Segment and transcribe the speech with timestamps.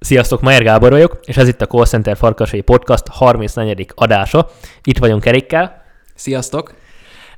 [0.00, 3.86] Sziasztok, Majer Gábor vagyok, és ez itt a Call Center Farkasai Podcast 34.
[3.94, 4.48] adása.
[4.82, 5.82] Itt vagyunk Erikkel.
[6.14, 6.74] Sziasztok!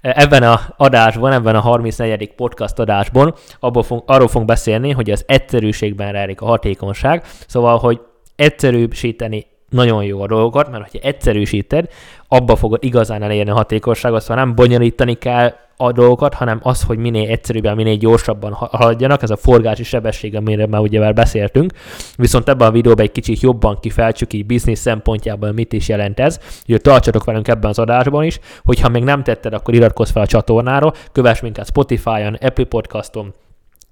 [0.01, 2.35] Ebben a adásban, ebben a 34.
[2.35, 8.01] podcast adásban abból fog, arról fogunk beszélni, hogy az egyszerűségben rejlik a hatékonyság, szóval, hogy
[8.37, 11.89] egyszerűsíteni nagyon jó a dolgokat, mert ha egyszerűsíted,
[12.29, 16.99] abba fogod igazán elérni a hatékonyságot, szóval nem bonyolítani kell a dolgokat, hanem az, hogy
[16.99, 21.73] minél egyszerűbben, minél gyorsabban haladjanak, ez a forgási sebesség, amire már ugye már beszéltünk.
[22.17, 26.39] Viszont ebben a videóban egy kicsit jobban kifejtsük így biznisz szempontjából, mit is jelent ez.
[26.61, 30.27] Úgyhogy tartsatok velünk ebben az adásban is, hogyha még nem tetted, akkor iratkozz fel a
[30.27, 33.35] csatornára, kövess minket Spotify-on, Apple Podcaston,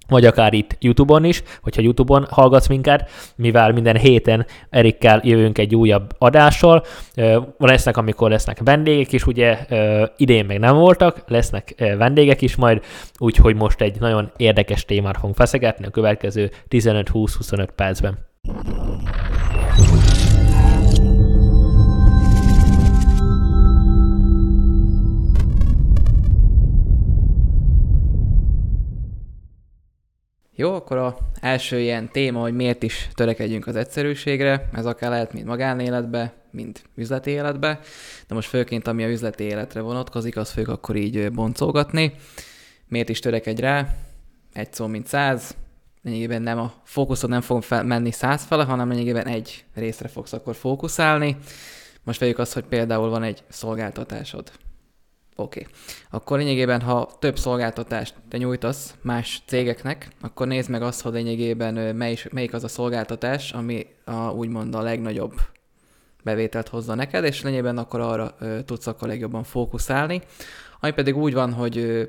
[0.09, 5.75] vagy akár itt YouTube-on is, hogyha YouTube-on hallgatsz minket, mivel minden héten Erikkel jövünk egy
[5.75, 6.85] újabb adással.
[7.59, 9.59] Lesznek, amikor lesznek vendégek is, ugye
[10.17, 12.83] idén még nem voltak, lesznek vendégek is majd,
[13.19, 18.19] úgyhogy most egy nagyon érdekes témát fogunk feszegetni a következő 15-20-25 percben.
[30.61, 35.33] Jó, akkor a első ilyen téma, hogy miért is törekedjünk az egyszerűségre, ez akár lehet
[35.33, 37.81] mind magánéletbe, mind üzleti életbe,
[38.29, 42.13] de most főként ami a üzleti életre vonatkozik, az fők akkor így boncolgatni.
[42.87, 43.87] Miért is törekedj rá?
[44.53, 45.57] Egy szó, mint száz,
[46.03, 50.33] lényegében nem a fókuszod nem fog fel, menni száz fele, hanem lényegében egy részre fogsz
[50.33, 51.37] akkor fókuszálni.
[52.05, 54.53] Most vegyük azt, hogy például van egy szolgáltatásod.
[55.41, 55.61] Oké.
[55.61, 55.73] Okay.
[56.11, 61.97] Akkor lényegében, ha több szolgáltatást te nyújtasz más cégeknek, akkor nézd meg azt, hogy lényegében
[61.97, 65.33] mely, melyik az a szolgáltatás, ami a, úgymond a legnagyobb
[66.25, 70.23] bevételt hozza neked, és lényegében akkor arra ö, tudsz akkor legjobban fókuszálni.
[70.81, 72.09] Ami pedig úgy van, hogy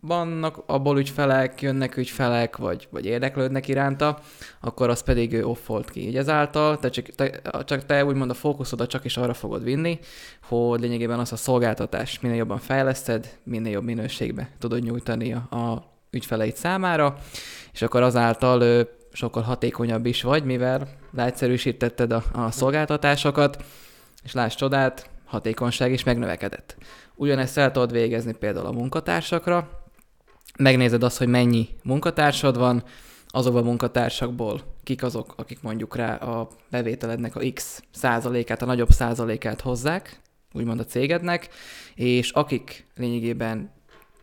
[0.00, 4.18] vannak abból ügyfelek, jönnek ügyfelek, vagy, vagy érdeklődnek iránta,
[4.60, 6.06] akkor az pedig off volt ki.
[6.06, 9.98] Így ezáltal te csak, te, csak te úgymond a fókuszodat csak is arra fogod vinni,
[10.42, 15.84] hogy lényegében az a szolgáltatás minél jobban fejleszted, minél jobb minőségbe tudod nyújtani a, a
[16.10, 17.16] ügyfeleid számára,
[17.72, 18.82] és akkor azáltal ö,
[19.12, 23.64] sokkal hatékonyabb is vagy, mivel leegyszerűsítetted a, a szolgáltatásokat,
[24.22, 26.76] és láss csodát, hatékonyság is megnövekedett.
[27.14, 29.79] Ugyanezt el tudod végezni például a munkatársakra,
[30.58, 32.82] megnézed azt, hogy mennyi munkatársad van,
[33.28, 38.90] azokban a munkatársakból kik azok, akik mondjuk rá a bevételednek a X százalékát, a nagyobb
[38.90, 40.20] százalékát hozzák,
[40.52, 41.48] úgymond a cégednek,
[41.94, 43.72] és akik lényegében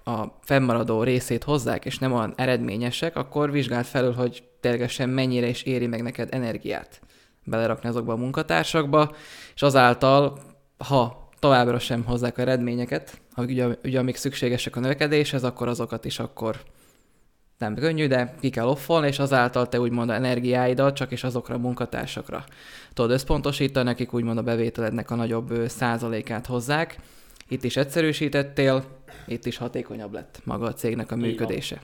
[0.04, 5.64] a fennmaradó részét hozzák, és nem olyan eredményesek, akkor vizsgáld felül, hogy ténylegesen mennyire is
[5.64, 7.02] éri meg neked energiát
[7.44, 9.16] belerakni azokba a munkatársakba,
[9.56, 10.40] és azáltal,
[10.78, 16.20] ha továbbra sem hozzák a eredményeket, ugye, ugye amik szükségesek a növekedéshez, akkor azokat is
[16.20, 16.62] akkor
[17.58, 21.56] nem könnyű, de ki kell offolni, és azáltal te úgymond a energiáidat csak is azokra
[21.56, 22.46] a munkatársakra
[22.98, 27.00] tudod összpontosítani, akik úgymond a bevételednek a nagyobb százalékát hozzák.
[27.48, 28.84] Itt is egyszerűsítettél,
[29.26, 31.82] itt is hatékonyabb lett maga a cégnek a működése.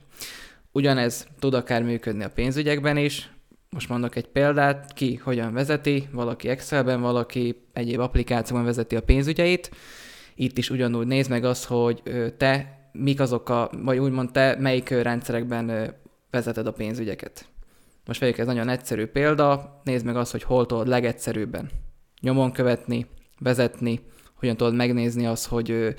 [0.72, 3.30] Ugyanez tud akár működni a pénzügyekben is,
[3.74, 9.72] most mondok egy példát, ki hogyan vezeti, valaki Excelben, valaki egyéb applikációban vezeti a pénzügyeit.
[10.36, 12.02] Itt is ugyanúgy nézd meg azt, hogy
[12.38, 15.96] te mik azok a, vagy úgymond te melyik rendszerekben
[16.30, 17.46] vezeted a pénzügyeket.
[18.06, 21.70] Most vegyük ez nagyon egyszerű példa, nézd meg azt, hogy hol tudod legegyszerűbben
[22.22, 23.06] nyomon követni,
[23.40, 24.00] vezetni,
[24.34, 25.96] hogyan tudod megnézni azt, hogy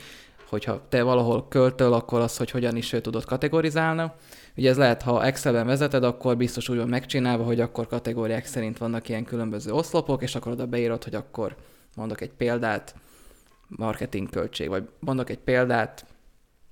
[0.54, 4.12] hogyha te valahol költöl, akkor az, hogy hogyan is tudod kategorizálni.
[4.56, 8.78] Ugye ez lehet, ha Excelben vezeted, akkor biztos úgy van megcsinálva, hogy akkor kategóriák szerint
[8.78, 11.56] vannak ilyen különböző oszlopok, és akkor oda beírod, hogy akkor
[11.96, 12.94] mondok egy példát,
[13.68, 16.04] marketing költség, vagy mondok egy példát,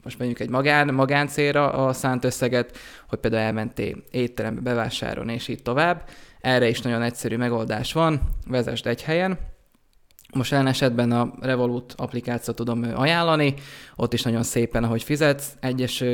[0.03, 2.77] most mondjuk egy magán, magáncélra a szánt összeget,
[3.09, 6.09] hogy például elmentél étterembe bevásárolni, és így tovább.
[6.41, 9.39] Erre is nagyon egyszerű megoldás van, vezesd egy helyen,
[10.33, 13.55] most jelen esetben a Revolut applikációt tudom ajánlani,
[13.97, 16.05] ott is nagyon szépen, ahogy fizetsz, egyes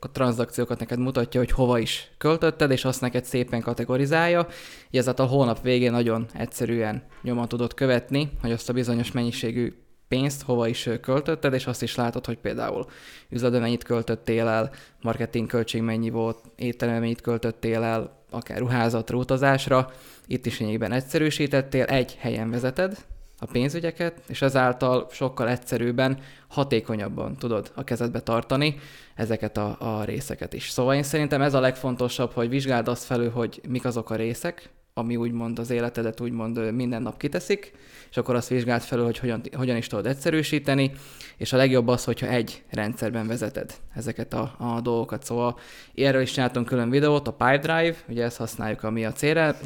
[0.00, 4.46] a tranzakciókat neked mutatja, hogy hova is költötted, és azt neked szépen kategorizálja.
[4.90, 9.74] Így ezáltal a hónap végén nagyon egyszerűen nyomon tudod követni, hogy azt a bizonyos mennyiségű
[10.08, 12.86] pénzt hova is költötted, és azt is látod, hogy például
[13.28, 14.70] üzletben mennyit költöttél el,
[15.02, 19.90] marketing költség mennyi volt, étteremben mennyit költöttél el, akár ruházatra, utazásra.
[20.26, 22.96] Itt is lényegében egyszerűsítettél, egy helyen vezeted,
[23.38, 26.18] a pénzügyeket, és ezáltal sokkal egyszerűbben,
[26.48, 28.76] hatékonyabban tudod a kezedbe tartani
[29.14, 30.70] ezeket a, a részeket is.
[30.70, 34.70] Szóval én szerintem ez a legfontosabb, hogy vizsgáld azt felül, hogy mik azok a részek,
[34.98, 37.72] ami úgymond az életedet úgymond minden nap kiteszik,
[38.10, 40.92] és akkor azt vizsgált felül, hogy hogyan, hogyan is tudod egyszerűsíteni,
[41.36, 45.24] és a legjobb az, hogyha egy rendszerben vezeted ezeket a, a dolgokat.
[45.24, 45.58] Szóval
[45.94, 49.12] erről is csináltunk külön videót, a Pipedrive, ugye ezt használjuk, ami a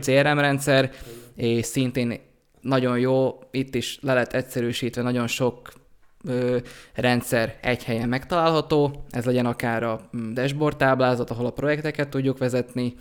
[0.00, 0.90] CRM rendszer,
[1.34, 2.20] és szintén
[2.60, 5.72] nagyon jó, itt is le lett egyszerűsítve, nagyon sok
[6.24, 6.56] ö,
[6.94, 12.38] rendszer egy helyen megtalálható, ez legyen akár a mm, dashboard táblázat, ahol a projekteket tudjuk
[12.38, 12.94] vezetni,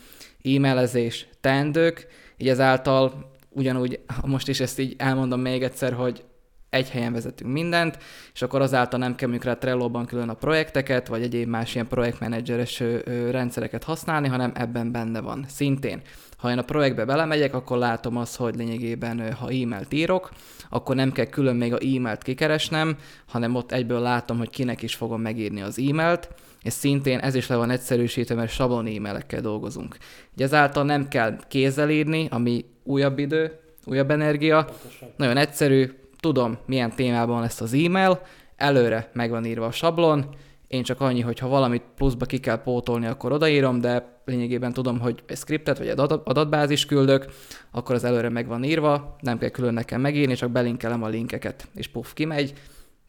[0.43, 2.07] e-mailezés, teendők,
[2.37, 6.23] így ezáltal ugyanúgy, most is ezt így elmondom még egyszer, hogy
[6.69, 7.97] egy helyen vezetünk mindent,
[8.33, 12.83] és akkor azáltal nem kell rá Trello-ban külön a projekteket, vagy egyéb más ilyen projektmenedzseres
[13.31, 16.01] rendszereket használni, hanem ebben benne van szintén.
[16.37, 20.31] Ha én a projektbe belemegyek, akkor látom azt, hogy lényegében, ha e-mailt írok,
[20.69, 24.95] akkor nem kell külön még a e-mailt kikeresnem, hanem ott egyből látom, hogy kinek is
[24.95, 26.29] fogom megírni az e-mailt,
[26.61, 29.97] és szintén ez is le van egyszerűsítve, mert sablon e-mailekkel dolgozunk.
[30.33, 34.67] Ugye ezáltal nem kell kézzel írni, ami újabb idő, újabb energia.
[35.15, 38.21] Nagyon egyszerű, tudom, milyen témában lesz az e-mail,
[38.55, 40.35] előre meg van írva a sablon,
[40.67, 44.99] én csak annyi, hogy ha valamit pluszba ki kell pótolni, akkor odaírom, de lényegében tudom,
[44.99, 47.25] hogy egy scriptet vagy egy adatbázis küldök,
[47.71, 51.67] akkor az előre meg van írva, nem kell külön nekem megírni, csak belinkelem a linkeket,
[51.75, 52.53] és puff, kimegy,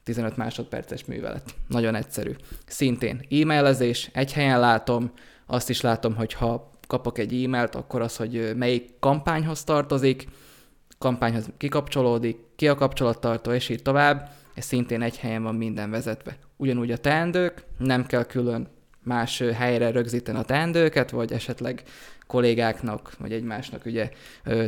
[0.03, 1.55] 15 másodperces művelet.
[1.69, 2.31] Nagyon egyszerű.
[2.67, 5.11] Szintén e-mailezés, egy helyen látom,
[5.47, 10.29] azt is látom, hogy ha kapok egy e-mailt, akkor az, hogy melyik kampányhoz tartozik,
[11.05, 14.31] kampányhoz kikapcsolódik, ki a kapcsolattartó, és így tovább.
[14.55, 16.37] Ez szintén egy helyen van minden vezetve.
[16.57, 18.69] Ugyanúgy a teendők, nem kell külön
[19.03, 21.83] más helyre rögzíteni a teendőket, vagy esetleg
[22.27, 24.11] kollégáknak, vagy egymásnak ugye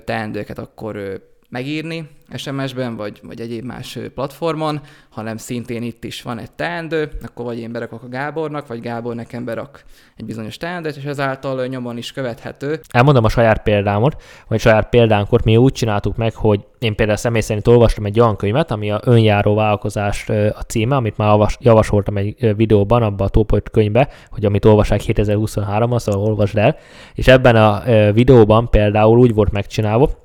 [0.05, 1.23] teendőket akkor
[1.53, 7.45] megírni SMS-ben, vagy, vagy egyéb más platformon, hanem szintén itt is van egy teendő, akkor
[7.45, 9.85] vagy én berakok a Gábornak, vagy Gábor nekem berak
[10.17, 12.81] egy bizonyos teendőt, és ezáltal nyomon is követhető.
[12.89, 17.41] Elmondom a saját példámot, vagy saját példánkot, mi úgy csináltuk meg, hogy én például személy
[17.41, 22.57] szerint olvastam egy olyan könyvet, ami a önjáró vállalkozás a címe, amit már javasoltam egy
[22.57, 26.77] videóban, abban a Top könyvbe, hogy amit olvasák 2023-ban, szóval olvasd el,
[27.15, 27.83] és ebben a
[28.13, 30.22] videóban például úgy volt megcsinálva,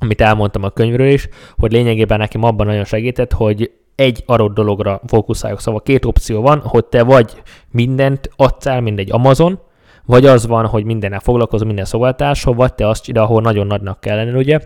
[0.00, 5.00] amit elmondtam a könyvről is, hogy lényegében nekem abban nagyon segített, hogy egy adott dologra
[5.06, 5.60] fókuszáljak.
[5.60, 9.60] Szóval két opció van, hogy te vagy mindent adsz el, mindegy Amazon,
[10.04, 14.00] vagy az van, hogy mindennel foglalkozol, minden szolgáltással, vagy te azt ide, ahol nagyon nagynak
[14.00, 14.60] kell lenni, ugye,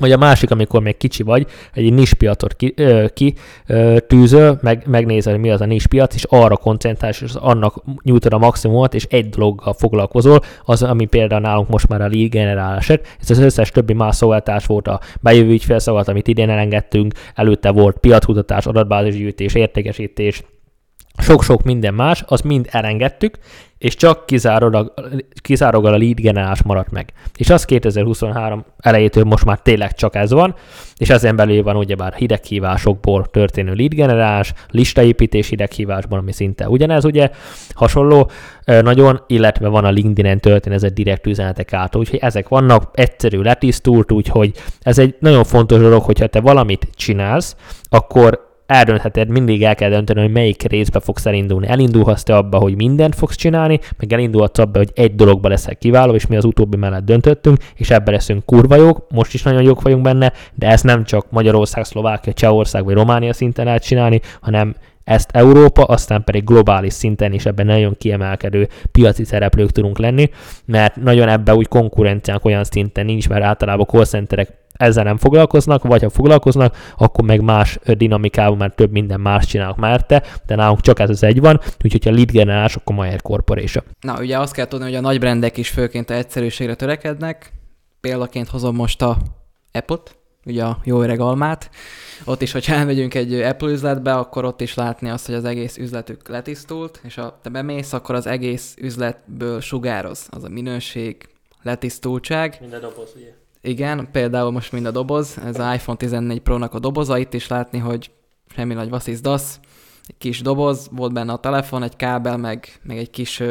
[0.00, 3.34] vagy a másik, amikor még kicsi vagy, egy nispiacot ki, ö, ki
[3.66, 8.38] ö, tűzöl, meg, megnézed, mi az a nispiac, és arra koncentrálsz, és annak nyújtod a
[8.38, 12.88] maximumot, és egy dologgal foglalkozol, az, ami például nálunk most már a lead generálás.
[12.88, 17.98] Ez az összes többi más szolgáltás volt a bejövő ügyfélszolgálat, amit idén elengedtünk, előtte volt
[17.98, 20.42] piacutatás, adatbázisgyűjtés, értékesítés,
[21.18, 23.38] sok-sok minden más, azt mind elengedtük,
[23.78, 24.92] és csak kizárólag,
[25.42, 27.12] kizárólag a lead generálás maradt meg.
[27.36, 30.54] És az 2023 elejétől most már tényleg csak ez van,
[30.96, 37.30] és ezen belül van ugyebár hideghívásokból történő lead generálás, listaépítés hideghívásban, ami szinte ugyanez, ugye
[37.74, 38.30] hasonló
[38.64, 43.40] nagyon, illetve van a LinkedIn-en történő ez egy direkt üzenetek által, úgyhogy ezek vannak, egyszerű,
[43.40, 47.56] letisztult, úgyhogy ez egy nagyon fontos dolog, hogyha te valamit csinálsz,
[47.88, 51.68] akkor eldöntheted, mindig el kell dönteni, hogy melyik részbe fogsz elindulni.
[51.68, 56.14] Elindulhatsz te abba, hogy mindent fogsz csinálni, meg elindulhatsz abba, hogy egy dologba leszel kiváló,
[56.14, 59.82] és mi az utóbbi mellett döntöttünk, és ebben leszünk kurva jók, most is nagyon jók
[59.82, 64.74] vagyunk benne, de ezt nem csak Magyarország, Szlovákia, Csehország vagy Románia szinten lehet csinálni, hanem
[65.04, 70.30] ezt Európa, aztán pedig globális szinten is ebben nagyon kiemelkedő piaci szereplők tudunk lenni,
[70.64, 75.82] mert nagyon ebben úgy konkurenciánk olyan szinten nincs, mert általában call centerek ezzel nem foglalkoznak,
[75.82, 80.54] vagy ha foglalkoznak, akkor meg más dinamikában, mert több minden más csinálnak már te, de
[80.54, 83.84] nálunk csak ez az egy van, úgyhogy ha lead generálás, akkor Mayer Corporation.
[84.00, 87.52] Na, ugye azt kell tudni, hogy a nagy brendek is főként a egyszerűségre törekednek.
[88.00, 89.16] Példaként hozom most a
[89.72, 91.70] Apple-t, ugye a jó öreg almát.
[92.24, 95.76] Ott is, hogyha elmegyünk egy Apple üzletbe, akkor ott is látni azt, hogy az egész
[95.76, 101.28] üzletük letisztult, és ha te bemész, akkor az egész üzletből sugároz az a minőség,
[101.62, 102.56] letisztultság.
[102.60, 103.39] Minden doboz, ugye?
[103.62, 107.48] Igen, például most mind a doboz, ez az iPhone 14 Pro-nak a doboza, itt is
[107.48, 108.10] látni, hogy
[108.54, 109.60] semmi nagy vasszizdasz,
[110.06, 113.42] egy kis doboz, volt benne a telefon, egy kábel, meg, meg egy kis,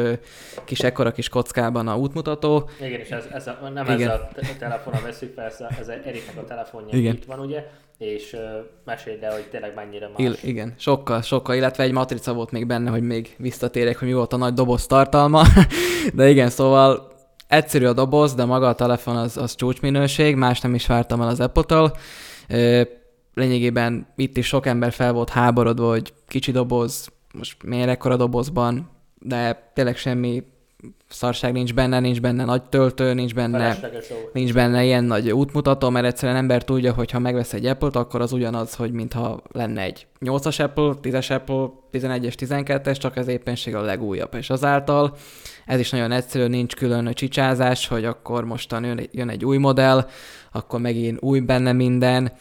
[0.64, 2.68] kis ekkora kis kockában a útmutató.
[2.80, 4.10] Igen, és ez, ez a, nem Igen.
[4.10, 5.46] ez a telefon veszük fel,
[5.78, 7.14] ez, Eriknek a telefonja Igen.
[7.14, 7.66] itt van, ugye,
[7.98, 8.40] és uh,
[8.84, 10.18] meséld el, hogy tényleg mennyire más.
[10.18, 14.14] Il, igen, sokkal, sokkal, illetve egy matrica volt még benne, hogy még visszatérek, hogy mi
[14.14, 15.42] volt a nagy doboz tartalma,
[16.14, 17.09] de igen, szóval
[17.50, 21.28] Egyszerű a doboz, de maga a telefon az, az csúcsminőség, más nem is vártam el
[21.28, 21.96] az Apple-től.
[23.34, 28.90] Lényegében itt is sok ember fel volt háborodva, hogy kicsi doboz, most miért ekkora dobozban,
[29.18, 30.42] de tényleg semmi
[31.08, 33.78] szarság nincs benne, nincs benne nagy töltő, nincs benne,
[34.32, 38.20] nincs benne ilyen nagy útmutató, mert egyszerűen ember tudja, hogy ha megvesz egy Apple-t, akkor
[38.20, 43.74] az ugyanaz, hogy mintha lenne egy 8-as Apple, 10-es Apple, 11-es, 12-es, csak ez éppenség
[43.74, 44.34] a legújabb.
[44.34, 45.16] És azáltal
[45.66, 50.08] ez is nagyon egyszerű, nincs külön csicsázás, hogy akkor mostan jön, jön egy új modell,
[50.52, 52.32] akkor megint új benne minden.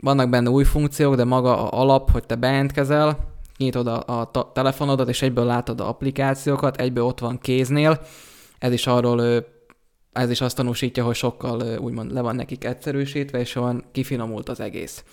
[0.00, 5.08] Vannak benne új funkciók, de maga a alap, hogy te bejelentkezel, nyitod a, a telefonodat,
[5.08, 8.00] és egyből látod a applikációkat, egyből ott van kéznél.
[8.58, 9.44] Ez is arról,
[10.12, 14.60] ez is azt tanúsítja, hogy sokkal úgymond le van nekik egyszerűsítve, és olyan kifinomult az
[14.60, 15.04] egész.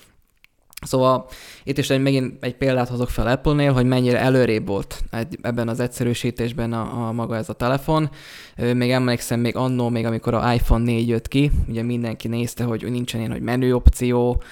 [0.82, 1.26] Szóval
[1.64, 5.04] itt is egy, megint egy példát hozok fel Apple-nél, hogy mennyire előrébb volt
[5.42, 8.10] ebben az egyszerűsítésben a, a maga ez a telefon.
[8.74, 12.90] Még emlékszem, még annó, még amikor a iPhone 4 jött ki, ugye mindenki nézte, hogy
[12.90, 14.42] nincsen ilyen, hogy menü opció,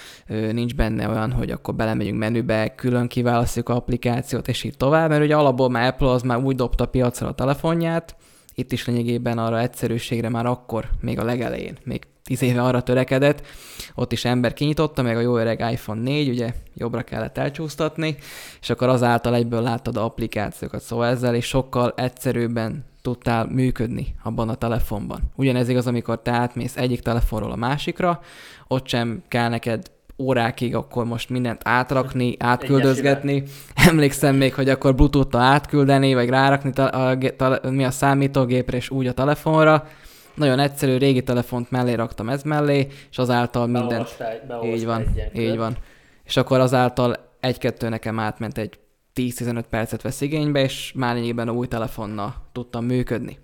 [0.53, 5.23] nincs benne olyan, hogy akkor belemegyünk menübe, külön kiválasztjuk a applikációt, és így tovább, mert
[5.23, 8.17] ugye alapból már Apple az már úgy dobta piacra a telefonját,
[8.55, 13.47] itt is lényegében arra egyszerűségre már akkor, még a legelején, még tíz éve arra törekedett,
[13.95, 18.17] ott is ember kinyitotta, meg a jó öreg iPhone 4, ugye jobbra kellett elcsúsztatni,
[18.61, 24.49] és akkor azáltal egyből láttad a applikációkat, szóval ezzel is sokkal egyszerűbben tudtál működni abban
[24.49, 25.21] a telefonban.
[25.35, 28.21] Ugyanez igaz, amikor te átmész egyik telefonról a másikra,
[28.69, 33.43] ott sem kell neked órákig akkor most mindent átrakni, átküldözgetni.
[33.89, 38.91] Emlékszem még, hogy akkor bluetooth átküldeni, vagy rárakni ta- a, ta- mi a számítógépre, és
[38.91, 39.87] úgy a telefonra.
[40.35, 44.17] Nagyon egyszerű, régi telefont mellé raktam ez mellé, és azáltal mindent...
[44.65, 45.77] így van, így van.
[46.25, 48.79] És akkor azáltal egy-kettő nekem átment egy
[49.15, 53.39] 10-15 percet vesz igénybe, és már lényegében új telefonnal tudtam működni.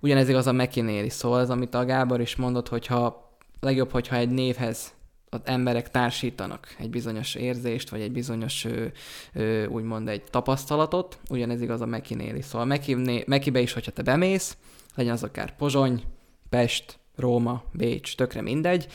[0.00, 4.16] Ugyanez igaz a Mac-nél is, szóval ez, amit a Gábor is mondott, hogyha legjobb, hogyha
[4.16, 4.94] egy névhez
[5.28, 8.84] az emberek társítanak egy bizonyos érzést, vagy egy bizonyos, ö,
[9.32, 12.44] ö, úgymond egy tapasztalatot, ugyanez igaz a Mekinél is.
[12.44, 12.78] Szóval
[13.26, 14.56] Mekibe is, hogyha te bemész,
[14.94, 16.02] legyen az akár Pozsony,
[16.50, 18.86] Pest, Róma, Bécs, tökre mindegy,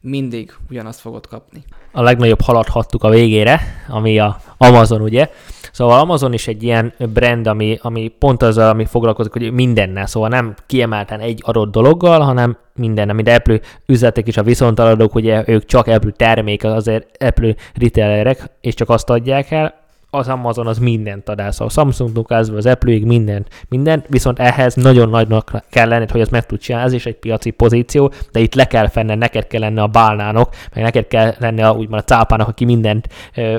[0.00, 1.64] mindig ugyanazt fogod kapni.
[1.92, 5.30] A legnagyobb halat hattuk a végére, ami a Amazon, ugye?
[5.72, 10.28] Szóval Amazon is egy ilyen brand, ami, ami pont az, ami foglalkozik, hogy mindennel, szóval
[10.28, 15.64] nem kiemelten egy adott dologgal, hanem minden, mint Apple üzletek is a viszontaladók, ugye ők
[15.64, 21.28] csak Apple termék, azért Apple retailerek, és csak azt adják el, az Amazon az mindent
[21.28, 26.20] ad szóval Samsungtól kezdve az Apple-ig mindent, mindent, viszont ehhez nagyon nagynak kell lenned, hogy
[26.20, 29.46] ez meg tud csinálni, ez is egy piaci pozíció, de itt le kell fenne, neked
[29.46, 33.08] kell lenne a bálnának, meg neked kell lenne a, úgymond a cápának, aki mindent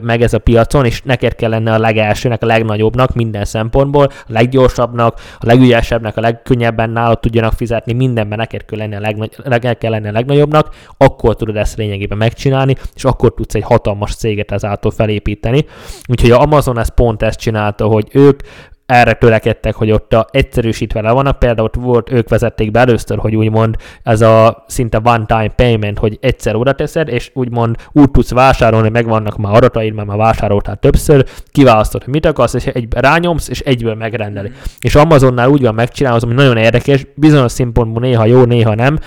[0.01, 4.12] meg ez a piacon, és neked kell lenne a legelsőnek, a legnagyobbnak minden szempontból, a
[4.27, 9.91] leggyorsabbnak, a legügyesebbnek, a legkönnyebben nálad tudjanak fizetni, mindenben neked kell lenni a, legnagy, kell
[9.91, 14.91] lenni a legnagyobbnak, akkor tudod ezt lényegében megcsinálni, és akkor tudsz egy hatalmas céget ezáltal
[14.91, 15.65] felépíteni.
[16.08, 18.39] Úgyhogy Amazon ezt pont ezt csinálta, hogy ők
[18.86, 23.18] erre törekedtek, hogy ott a egyszerűsítve le vannak, például ott volt, ők vezették be először,
[23.18, 28.32] hogy úgymond ez a szinte one-time payment, hogy egyszer oda teszed, és úgymond úgy tudsz
[28.32, 33.50] vásárolni, megvannak már adataid, mert már vásároltál többször, kiválasztod, hogy mit akarsz, és egy rányomsz,
[33.50, 34.48] és egyből megrendeli.
[34.48, 34.53] Mm.
[34.79, 39.00] És Amazonnál úgy van megcsinálva, ami nagyon érdekes, bizonyos szempontból néha jó, néha nem,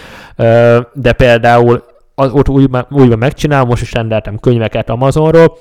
[0.92, 1.82] de például
[2.14, 5.56] az, ott úgy, úgy van megcsinálva, most is rendeltem könyveket Amazonról,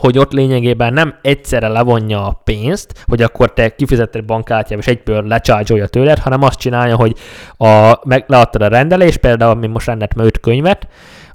[0.00, 5.22] hogy ott lényegében nem egyszerre levonja a pénzt, hogy akkor te kifizetted bankkártyával, és egyből
[5.26, 7.14] lecsárgyolja tőled, hanem azt csinálja, hogy
[7.56, 10.86] a, meg, leadtad a rendelést, például mi most rendeltem öt könyvet,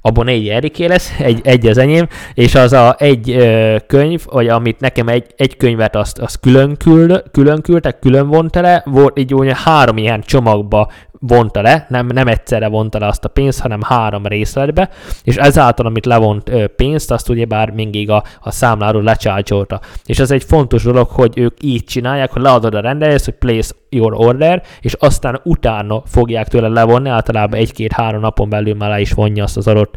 [0.06, 4.48] abban négy Eriké lesz, egy, egy az enyém, és az a egy ö, könyv, vagy
[4.48, 9.18] amit nekem egy, egy könyvet azt, azt külön, küld, külön küldtek, külön vonta le, volt
[9.18, 13.60] így olyan három ilyen csomagba vonta le, nem, nem egyszerre vonta le azt a pénzt,
[13.60, 14.88] hanem három részletbe,
[15.22, 19.80] és ezáltal, amit levont ö, pénzt, azt ugye bár mindig a, a számláról lecsárcsolta.
[20.06, 23.70] És ez egy fontos dolog, hogy ők így csinálják, hogy leadod a rendelést, hogy place
[23.94, 29.12] your order, és aztán utána fogják tőle levonni, általában egy-két-három napon belül már le is
[29.12, 29.96] vonja azt az adott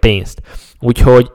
[0.00, 0.42] pénzt.
[0.80, 1.30] Úgyhogy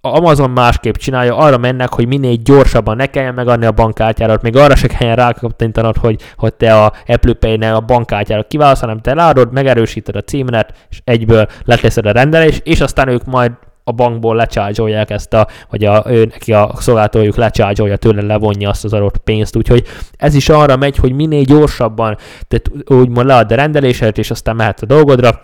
[0.00, 4.76] Amazon másképp csinálja, arra mennek, hogy minél gyorsabban ne kelljen megadni a bankkártyárat, még arra
[4.76, 9.52] se kelljen rákaptintanod, hogy, hogy te a Apple Pay-nél a bankkártyárat kiválasz, hanem te leadod,
[9.52, 13.52] megerősíted a címnet, és egyből leteszed a rendelést, és aztán ők majd
[13.88, 18.84] a bankból lecsárgyolják ezt a, vagy a, ő, neki a szolgáltatójuk lecsárgyolja tőle, levonja azt
[18.84, 22.16] az adott pénzt, úgyhogy ez is arra megy, hogy minél gyorsabban
[22.48, 25.40] te úgymond lead a rendelésed, és aztán mehetsz a dolgodra,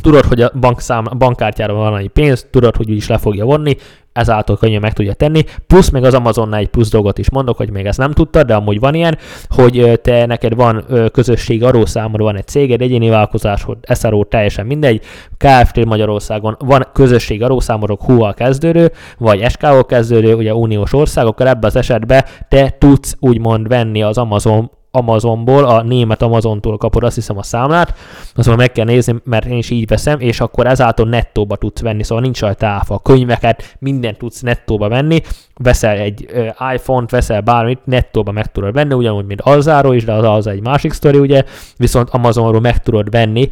[0.00, 3.76] Tudod, hogy a bankszám, bankkártyára van annyi pénz, tudod, hogy úgyis le fogja vonni,
[4.12, 5.44] ezáltal könnyen meg tudja tenni.
[5.66, 8.54] Plusz még az Amazonnál egy plusz dolgot is mondok, hogy még ezt nem tudtad, de
[8.54, 14.24] amúgy van ilyen, hogy te neked van közösség arószámod, van egy céged, egyéni vállalkozásod, SRO,
[14.24, 15.02] teljesen mindegy,
[15.36, 21.76] KFT Magyarországon van közösség arószámodok HUA kezdődő, vagy SKO kezdődő, ugye uniós országokkal ebben az
[21.76, 27.42] esetben te tudsz úgymond venni az Amazon Amazonból, a német Amazontól kapod azt hiszem a
[27.42, 27.94] számlát,
[28.34, 32.02] azt meg kell nézni, mert én is így veszem, és akkor ezáltal nettóba tudsz venni,
[32.02, 32.94] szóval nincs rajta áfa.
[32.94, 35.22] A könyveket, mindent tudsz nettóba venni,
[35.56, 36.28] veszel egy
[36.74, 40.62] iPhone-t, veszel bármit, nettóba meg tudod venni, ugyanúgy, mint Alzáról is, de az az egy
[40.62, 41.44] másik sztori, ugye,
[41.76, 43.48] viszont Amazonról meg tudod venni,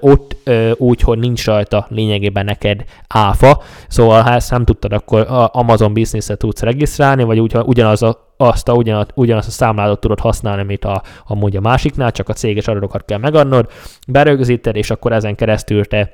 [0.00, 5.26] ott uh, úgy, hogy nincs rajta lényegében neked áfa, szóval ha ezt nem tudtad, akkor
[5.52, 10.20] Amazon Business-re tudsz regisztrálni, vagy úgy, ugyanaz a azt a, ugyanaz, ugyanaz a számládat tudod
[10.20, 13.70] használni, mint a, amúgy a másiknál, csak a céges adatokat kell megadnod,
[14.08, 16.12] berögzíted, és akkor ezen keresztül te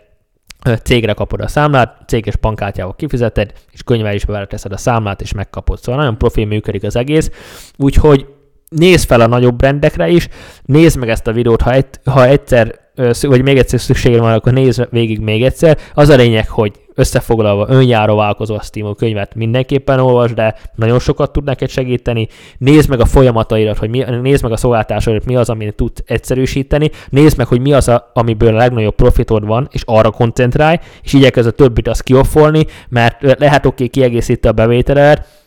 [0.82, 3.80] cégre kapod a számlát, céges bankkártyával kifizeted, és
[4.12, 5.78] is beveleteszed a számlát, és megkapod.
[5.78, 7.30] Szóval nagyon profi működik az egész,
[7.76, 8.26] úgyhogy
[8.68, 10.28] nézd fel a nagyobb rendekre is,
[10.62, 12.74] nézd meg ezt a videót, ha, egy, ha egyszer,
[13.20, 15.78] vagy még egyszer szükséged van, akkor nézd végig még egyszer.
[15.94, 21.44] Az a lényeg, hogy összefoglalva önjáró válkozó a könyvet mindenképpen olvasd, de nagyon sokat tud
[21.44, 22.28] neked segíteni.
[22.58, 26.90] Nézd meg a folyamataidat, hogy mi, nézd meg a szolgáltásaidat, mi az, amit tud egyszerűsíteni,
[27.08, 31.12] nézd meg, hogy mi az, a, amiből a legnagyobb profitod van, és arra koncentrálj, és
[31.12, 35.42] igyekezz a többit azt kioffolni, mert lehet oké okay, kiegészíti a bevételedet,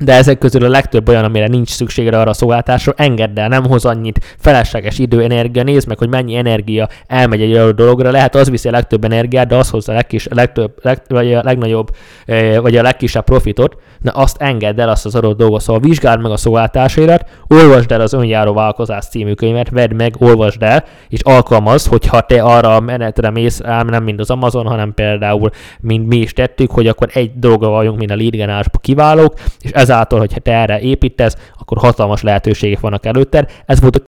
[0.00, 3.64] de ezek közül a legtöbb olyan, amire nincs szükségre arra a szolgáltásra, engedd el, nem
[3.64, 4.34] hoz annyit.
[4.38, 8.68] Felesleges idő, energia, nézd meg, hogy mennyi energia elmegy egy adott dologra, lehet az viszi
[8.68, 11.90] a legtöbb energiát, de az hozza a, legkis, a legtöbb, leg, vagy a legnagyobb,
[12.26, 16.20] eh, vagy a legkisebb profitot, na azt engedd el azt az adott dolgot, szóval vizsgáld
[16.20, 21.20] meg a szolgáltásaidat, olvasd el az önjáró vállalkozás című könyvet, vedd meg, olvasd el, és
[21.20, 26.06] alkalmazd, hogyha te arra a menetre mész, ám nem mind az Amazon, hanem például, mint
[26.06, 30.40] mi is tettük, hogy akkor egy dolga vagyunk, mint a lead kiválók, és ezáltal, hogyha
[30.40, 33.50] te erre építesz, akkor hatalmas lehetőségek vannak előtted.
[33.66, 34.02] Ez volt a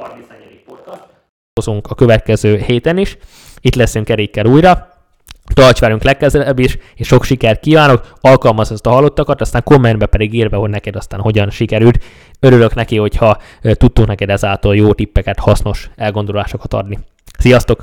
[0.00, 0.64] 34.
[0.66, 1.86] podcast.
[1.88, 3.16] a következő héten is.
[3.60, 4.90] Itt leszünk Erikkel újra.
[5.54, 10.34] Tarts velünk legközelebb is, és sok sikert kívánok, alkalmaz ezt a hallottakat, aztán kommentbe pedig
[10.34, 12.04] írva, hogy neked aztán hogyan sikerült.
[12.40, 16.98] Örülök neki, hogyha tudtunk neked ezáltal jó tippeket, hasznos elgondolásokat adni.
[17.38, 17.82] Sziasztok!